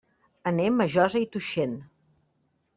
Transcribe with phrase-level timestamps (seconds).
[0.51, 1.79] Anem a Josa i Tuixén.